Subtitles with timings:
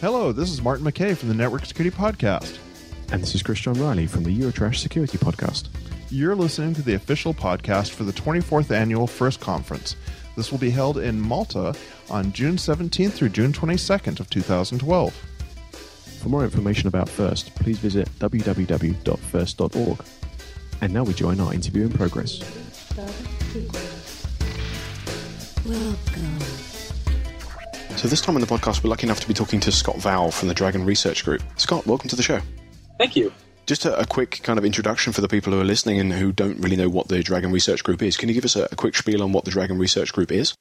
[0.00, 2.56] Hello, this is Martin McKeay from the Network Security Podcast.
[3.12, 5.68] And this is Chris John Riley from the Eurotrash Security Podcast.
[6.08, 9.96] You're listening to the official podcast for the 24th annual FIRST Conference.
[10.38, 11.74] This will be held in Malta
[12.08, 15.12] on June 17th through June 22nd of 2012.
[16.22, 20.04] For more information about FIRST, please visit www.first.org.
[20.80, 22.40] And now we join our interview in progress.
[25.66, 26.39] Welcome.
[28.00, 30.32] So this time on the podcast, we're lucky enough to be talking to Scott Vowell
[30.32, 31.42] from the Dragon Research Group.
[31.58, 32.40] Scott, welcome to the show.
[32.96, 33.30] Thank you.
[33.66, 36.32] Just a, a quick kind of introduction for the people who are listening and who
[36.32, 38.16] don't really know what the Dragon Research Group is.
[38.16, 40.54] Can you give us a, a quick spiel on what the Dragon Research Group is?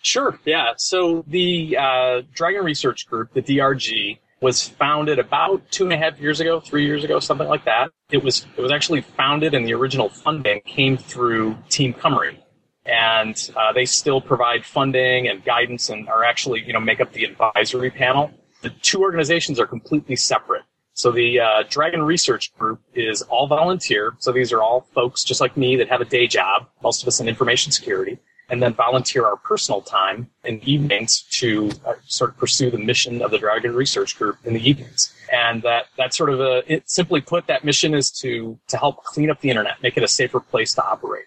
[0.00, 0.40] Sure.
[0.46, 0.72] Yeah.
[0.78, 6.18] So the uh, Dragon Research Group, the DRG, was founded about two and a half
[6.18, 7.90] years ago, three years ago, something like that.
[8.10, 12.38] It was it was actually founded, and the original funding came through Team Cymru,
[12.86, 17.12] and uh, they still provide funding and guidance, and are actually you know make up
[17.12, 18.30] the advisory panel.
[18.62, 20.62] The two organizations are completely separate.
[20.92, 24.14] So the uh, Dragon Research Group is all volunteer.
[24.18, 27.08] So these are all folks just like me that have a day job, most of
[27.08, 28.18] us in information security,
[28.50, 33.22] and then volunteer our personal time in evenings to uh, sort of pursue the mission
[33.22, 35.14] of the Dragon Research Group in the evenings.
[35.32, 39.02] And that, that sort of a, it, simply put, that mission is to, to help
[39.04, 41.24] clean up the internet, make it a safer place to operate.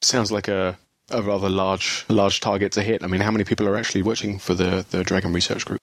[0.00, 0.76] Sounds like a,
[1.10, 3.02] a rather large large target to hit.
[3.02, 5.80] I mean, how many people are actually working for the, the Dragon Research Group?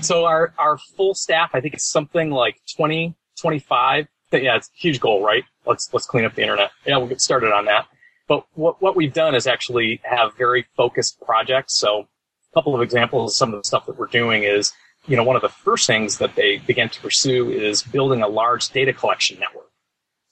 [0.00, 4.06] So our, our full staff, I think it's something like 20, 25.
[4.32, 5.44] Yeah, it's a huge goal, right?
[5.66, 6.70] Let's, let's clean up the internet.
[6.86, 7.86] Yeah, we'll get started on that.
[8.26, 11.74] But what, what we've done is actually have very focused projects.
[11.74, 14.72] So a couple of examples of some of the stuff that we're doing is,
[15.06, 18.28] you know, one of the first things that they began to pursue is building a
[18.28, 19.70] large data collection network.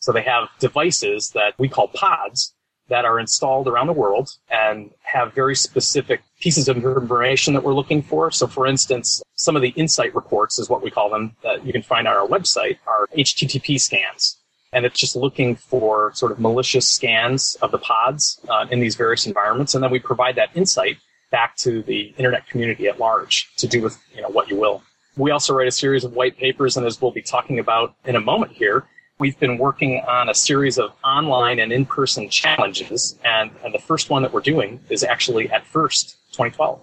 [0.00, 2.54] So they have devices that we call pods
[2.92, 7.72] that are installed around the world and have very specific pieces of information that we're
[7.72, 8.30] looking for.
[8.30, 11.72] So for instance, some of the insight reports is what we call them that you
[11.72, 14.36] can find on our website are HTTP scans.
[14.74, 18.94] And it's just looking for sort of malicious scans of the pods uh, in these
[18.94, 19.74] various environments.
[19.74, 20.98] And then we provide that insight
[21.30, 24.82] back to the internet community at large to do with, you know, what you will.
[25.16, 28.16] We also write a series of white papers, and as we'll be talking about in
[28.16, 28.86] a moment here,
[29.22, 34.10] we've been working on a series of online and in-person challenges, and, and the first
[34.10, 36.80] one that we're doing is actually at First 2012.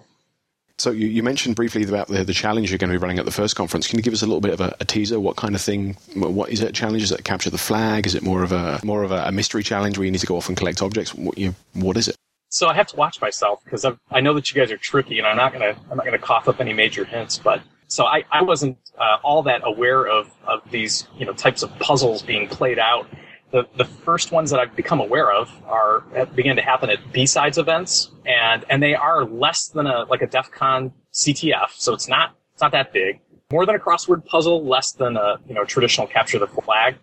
[0.78, 3.26] So you, you mentioned briefly about the, the challenge you're going to be running at
[3.26, 3.86] the first conference.
[3.86, 5.20] Can you give us a little bit of a, a teaser?
[5.20, 5.98] What kind of thing?
[6.14, 6.70] What is it?
[6.70, 7.02] A challenge?
[7.02, 8.06] Is it capture the flag?
[8.06, 10.26] Is it more of a more of a, a mystery challenge where you need to
[10.26, 11.14] go off and collect objects?
[11.14, 12.16] What, you, what is it?
[12.48, 15.26] So I have to watch myself because I know that you guys are tricky, and
[15.26, 17.36] I'm not gonna I'm not gonna cough up any major hints.
[17.36, 21.62] But so I, I wasn't uh, all that aware of of these you know types
[21.62, 23.08] of puzzles being played out.
[23.50, 26.00] The the first ones that I've become aware of are
[26.34, 30.26] began to happen at B-sides events, and and they are less than a like a
[30.26, 33.20] DEF CON CTF, so it's not it's not that big.
[33.50, 36.96] More than a crossword puzzle, less than a you know traditional capture the flag.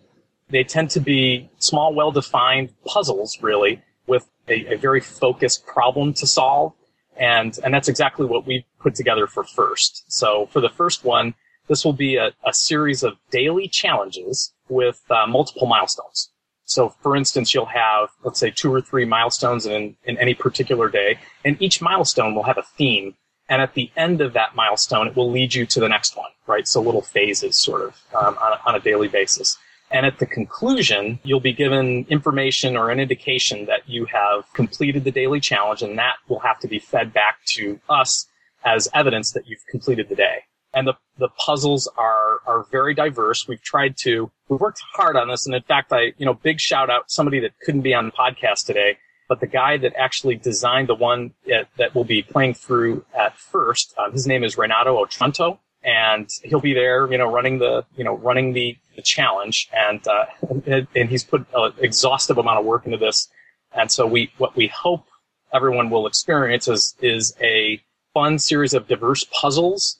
[0.50, 6.28] They tend to be small, well-defined puzzles, really, with a, a very focused problem to
[6.28, 6.72] solve.
[7.18, 10.06] And, and that's exactly what we put together for first.
[10.08, 11.34] So for the first one,
[11.67, 16.29] this will be a, a series of daily challenges with uh, multiple milestones.
[16.66, 20.89] So for instance, you'll have, let's say, two or three milestones in, in any particular
[20.89, 23.16] day, and each milestone will have a theme.
[23.50, 26.29] And at the end of that milestone, it will lead you to the next one,
[26.45, 26.67] right?
[26.67, 29.57] So little phases sort of um, on, a, on a daily basis.
[29.89, 35.05] And at the conclusion, you'll be given information or an indication that you have completed
[35.05, 38.28] the daily challenge, and that will have to be fed back to us
[38.66, 40.39] as evidence that you've completed the day.
[40.77, 43.47] And the, the puzzles are, are very diverse.
[43.47, 45.47] We've tried to, we've worked hard on this.
[45.47, 48.11] And in fact, I, you know, big shout out somebody that couldn't be on the
[48.11, 53.03] podcast today, but the guy that actually designed the one that, will be playing through
[53.17, 57.57] at first, um, his name is Renato Otranto and he'll be there, you know, running
[57.57, 60.25] the, you know, running the, the challenge, and, uh,
[60.67, 63.29] and and he's put an exhaustive amount of work into this,
[63.72, 65.05] and so we what we hope
[65.53, 67.81] everyone will experience is is a
[68.13, 69.99] fun series of diverse puzzles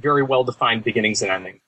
[0.00, 1.60] very well defined beginnings and endings.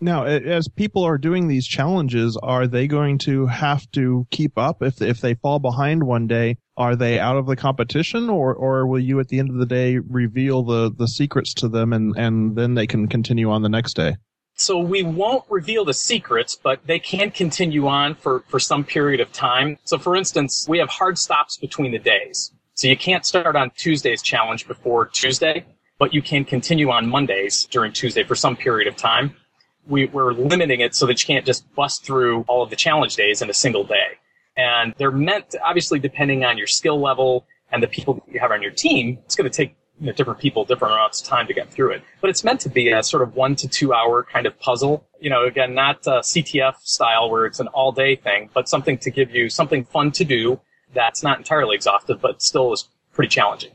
[0.00, 4.80] Now, as people are doing these challenges, are they going to have to keep up
[4.80, 6.58] if if they fall behind one day?
[6.76, 9.66] Are they out of the competition, or or will you at the end of the
[9.66, 13.68] day reveal the the secrets to them, and and then they can continue on the
[13.68, 14.16] next day?
[14.54, 19.20] So we won't reveal the secrets, but they can continue on for for some period
[19.20, 19.78] of time.
[19.82, 22.52] So, for instance, we have hard stops between the days.
[22.74, 25.64] So you can't start on Tuesday's challenge before Tuesday,
[25.98, 29.34] but you can continue on Mondays during Tuesday for some period of time
[29.88, 33.16] we, we're limiting it so that you can't just bust through all of the challenge
[33.16, 34.18] days in a single day.
[34.56, 38.40] And they're meant, to, obviously, depending on your skill level and the people that you
[38.40, 41.26] have on your team, it's going to take you know, different people different amounts of
[41.26, 42.02] time to get through it.
[42.20, 45.06] But it's meant to be a sort of one to two hour kind of puzzle.
[45.20, 49.10] You know, again, not CTF style where it's an all day thing, but something to
[49.10, 50.60] give you something fun to do
[50.94, 53.72] that's not entirely exhaustive, but still is pretty challenging.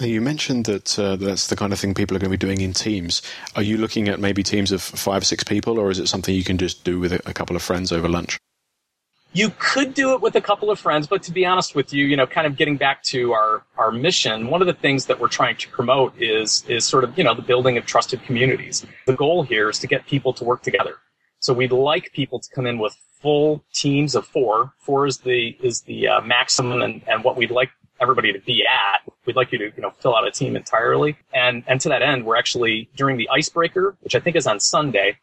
[0.00, 2.60] You mentioned that uh, that's the kind of thing people are going to be doing
[2.60, 3.20] in teams.
[3.56, 6.34] Are you looking at maybe teams of five, or six people, or is it something
[6.34, 8.38] you can just do with a couple of friends over lunch?
[9.32, 12.06] You could do it with a couple of friends, but to be honest with you,
[12.06, 15.20] you know, kind of getting back to our, our mission, one of the things that
[15.20, 18.86] we're trying to promote is, is sort of, you know, the building of trusted communities.
[19.06, 20.94] The goal here is to get people to work together.
[21.40, 24.72] So we'd like people to come in with full teams of four.
[24.78, 28.64] Four is the, is the uh, maximum and, and what we'd like everybody to be
[28.64, 29.12] at.
[29.26, 31.16] We'd like you to, you know, fill out a team entirely.
[31.32, 34.60] And, and to that end, we're actually during the icebreaker, which I think is on
[34.60, 35.18] Sunday,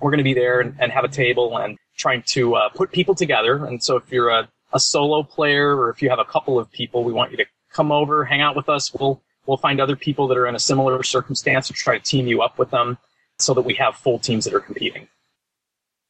[0.00, 2.92] we're going to be there and, and have a table and trying to uh, put
[2.92, 3.64] people together.
[3.64, 6.70] And so if you're a, a solo player or if you have a couple of
[6.70, 8.92] people, we want you to come over, hang out with us.
[8.92, 12.26] We'll we'll find other people that are in a similar circumstance and try to team
[12.26, 12.98] you up with them
[13.38, 15.08] so that we have full teams that are competing.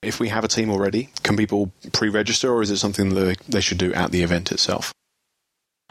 [0.03, 3.61] If we have a team already, can people pre-register or is it something that they
[3.61, 4.93] should do at the event itself?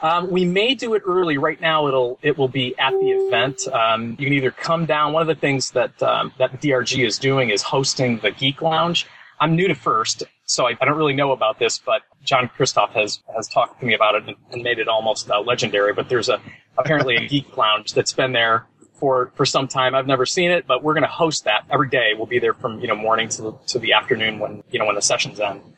[0.06, 1.40] Um, we may do it early.
[1.40, 3.68] Right now, it'll it will be at the event.
[3.69, 5.13] Um, you can either come down.
[5.13, 9.07] One of the things that um, that DRG is doing is hosting the Geek Lounge.
[9.40, 12.92] I'm new to First, so I, I don't really know about this, but John Kristoff
[12.92, 15.92] has has talked to me about it and, and made it almost uh, legendary.
[15.92, 16.40] But there's a
[16.78, 19.96] apparently a Geek Lounge that's been there for for some time.
[19.96, 22.12] I've never seen it, but we're going to host that every day.
[22.16, 24.86] We'll be there from you know morning to the, to the afternoon when you know
[24.86, 25.75] when the sessions end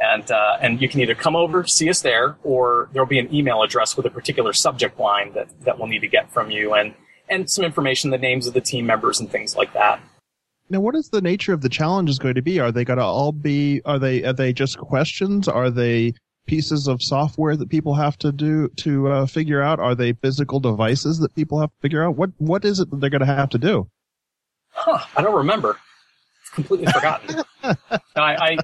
[0.00, 3.32] and uh, and you can either come over, see us there, or there'll be an
[3.34, 6.74] email address with a particular subject line that that we'll need to get from you,
[6.74, 6.94] and
[7.28, 10.00] and some information, the names of the team members, and things like that.
[10.70, 12.60] Now, what is the nature of the challenges going to be?
[12.60, 13.82] Are they going to all be?
[13.84, 15.48] Are they are they just questions?
[15.48, 16.14] Are they
[16.46, 19.78] pieces of software that people have to do to uh, figure out?
[19.78, 22.16] Are they physical devices that people have to figure out?
[22.16, 23.88] What what is it that they're going to have to do?
[24.70, 25.76] Huh, I don't remember.
[26.54, 27.42] Completely forgotten.
[27.62, 27.76] I,
[28.16, 28.56] I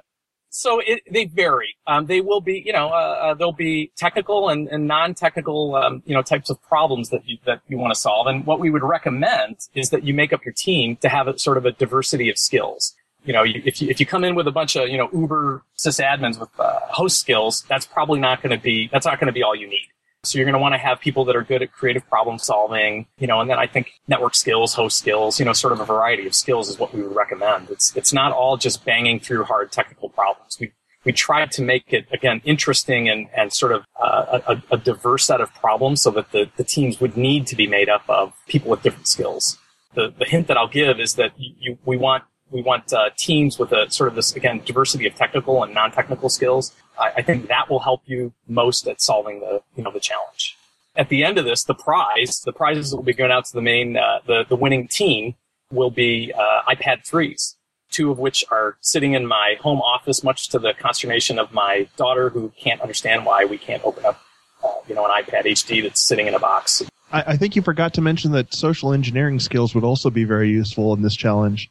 [0.56, 1.76] so it, they vary.
[1.86, 2.92] Um, they will be, you know, uh,
[3.24, 7.38] uh, there'll be technical and, and non-technical, um, you know, types of problems that you,
[7.44, 8.26] that you want to solve.
[8.26, 11.38] And what we would recommend is that you make up your team to have a
[11.38, 12.94] sort of a diversity of skills.
[13.24, 15.62] You know, if you, if you come in with a bunch of, you know, Uber
[15.76, 19.32] sysadmins with uh, host skills, that's probably not going to be, that's not going to
[19.32, 19.88] be all you need.
[20.26, 23.06] So you're going to want to have people that are good at creative problem solving,
[23.18, 25.84] you know, and then I think network skills, host skills, you know, sort of a
[25.84, 27.70] variety of skills is what we would recommend.
[27.70, 30.58] It's, it's not all just banging through hard technical problems.
[30.60, 30.72] We,
[31.04, 35.24] we tried to make it again interesting and, and sort of uh, a, a, diverse
[35.24, 38.32] set of problems so that the, the teams would need to be made up of
[38.48, 39.56] people with different skills.
[39.94, 43.58] The, the hint that I'll give is that you, we want we want uh, teams
[43.58, 46.72] with a sort of this again diversity of technical and non-technical skills.
[46.98, 50.56] I, I, think that will help you most at solving the you know the challenge.
[50.94, 53.52] At the end of this, the prize, the prizes that will be going out to
[53.52, 55.34] the main uh, the the winning team
[55.70, 57.56] will be uh, iPad threes,
[57.90, 61.88] two of which are sitting in my home office, much to the consternation of my
[61.96, 64.20] daughter, who can't understand why we can't open up
[64.64, 66.82] uh, you know an iPad HD that's sitting in a box.
[67.12, 70.48] I, I think you forgot to mention that social engineering skills would also be very
[70.50, 71.70] useful in this challenge.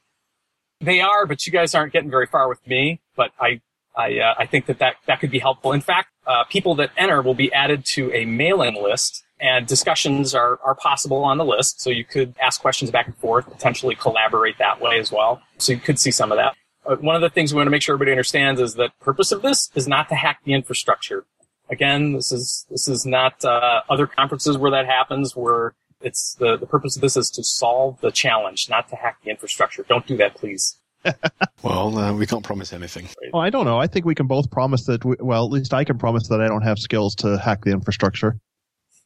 [0.82, 3.02] They are, but you guys aren't getting very far with me.
[3.16, 3.62] But I,
[3.96, 5.72] I, uh, I think that, that that could be helpful.
[5.72, 10.36] In fact, uh, people that enter will be added to a mailing list, and discussions
[10.36, 11.82] are are possible on the list.
[11.82, 15.42] So you could ask questions back and forth, potentially collaborate that way as well.
[15.58, 16.56] So you could see some of that.
[16.86, 19.32] Uh, one of the things we want to make sure everybody understands is that purpose
[19.32, 21.26] of this is not to hack the infrastructure.
[21.70, 25.74] Again, this is this is not uh, other conferences where that happens, where
[26.06, 29.32] it's the, the purpose of this is to solve the challenge, not to hack the
[29.32, 29.84] infrastructure.
[29.90, 30.78] Don't do that, please.
[31.64, 33.10] well, uh, we can't promise anything.
[33.34, 33.80] Well, I don't know.
[33.80, 35.04] I think we can both promise that.
[35.04, 37.72] We, well, at least I can promise that I don't have skills to hack the
[37.72, 38.38] infrastructure.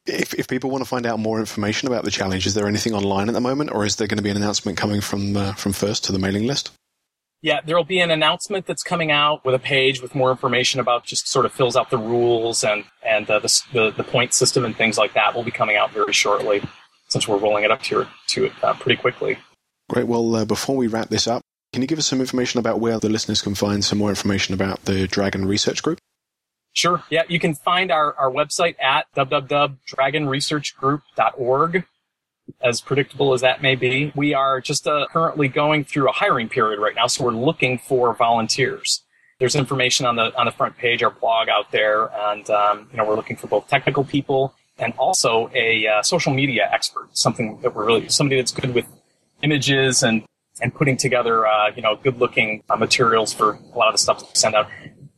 [0.06, 2.94] If, if people want to find out more information about the challenge, is there anything
[2.94, 5.54] online at the moment, or is there going to be an announcement coming from uh,
[5.54, 6.72] from First to the mailing list?
[7.42, 10.82] Yeah, there will be an announcement that's coming out with a page with more information
[10.82, 14.34] about just sort of fills out the rules and and uh, the, the, the point
[14.34, 16.62] system and things like that will be coming out very shortly
[17.10, 19.38] since we're rolling it up to, to it uh, pretty quickly.
[19.90, 20.08] Great.
[20.08, 21.42] Well, uh, before we wrap this up,
[21.74, 24.54] can you give us some information about where the listeners can find some more information
[24.54, 26.00] about the Dragon Research Group?
[26.74, 27.04] Sure.
[27.10, 31.84] Yeah, you can find our, our website at www.dragonresearchgroup.org.
[32.62, 36.50] As predictable as that may be, we are just uh, currently going through a hiring
[36.50, 39.04] period right now, so we're looking for volunteers.
[39.40, 42.98] There's information on the on the front page, our blog out there, and um, you
[42.98, 47.60] know we're looking for both technical people and also a uh, social media expert, something
[47.62, 48.86] that we're really somebody that's good with
[49.42, 50.24] images and
[50.62, 54.00] and putting together uh, you know good looking uh, materials for a lot of the
[54.00, 54.68] stuff that we send out.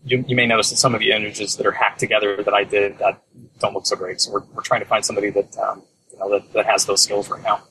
[0.03, 2.63] You, you may notice that some of the images that are hacked together that I
[2.63, 3.21] did that
[3.59, 4.19] don't look so great.
[4.19, 5.83] So we're, we're trying to find somebody that um,
[6.21, 7.61] know, that, that has those skills right now.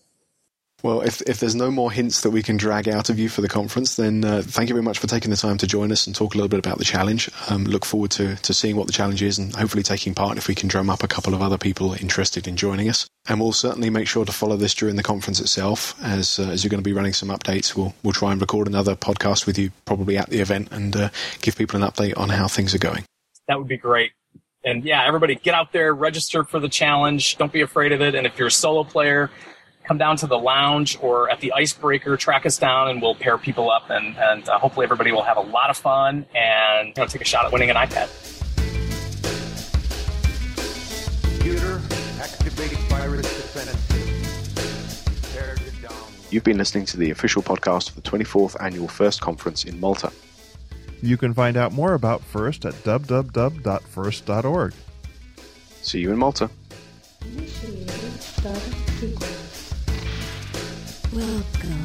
[0.83, 3.41] Well, if, if there's no more hints that we can drag out of you for
[3.41, 6.07] the conference, then uh, thank you very much for taking the time to join us
[6.07, 7.31] and talk a little bit about the challenge.
[7.49, 10.49] Um, look forward to, to seeing what the challenge is and hopefully taking part if
[10.49, 13.07] we can drum up a couple of other people interested in joining us.
[13.29, 16.65] And we'll certainly make sure to follow this during the conference itself, as uh, as
[16.65, 17.77] you're going to be running some updates.
[17.77, 21.09] We'll we'll try and record another podcast with you probably at the event and uh,
[21.43, 23.05] give people an update on how things are going.
[23.47, 24.13] That would be great.
[24.65, 27.37] And yeah, everybody get out there, register for the challenge.
[27.39, 28.15] Don't be afraid of it.
[28.15, 29.31] And if you're a solo player,
[29.91, 33.37] come down to the lounge or at the icebreaker, track us down, and we'll pair
[33.37, 33.91] people up.
[33.91, 37.23] And, and uh, hopefully, everybody will have a lot of fun and you know, take
[37.23, 38.09] a shot at winning an iPad.
[41.25, 41.81] Computer,
[42.21, 45.33] activating virus dependency.
[45.33, 45.93] Tear it down.
[46.31, 50.13] You've been listening to the official podcast of the 24th Annual First Conference in Malta.
[51.03, 54.73] You can find out more about FIRST at www.first.org.
[55.83, 56.49] See you in Malta.
[61.13, 61.80] Welcome.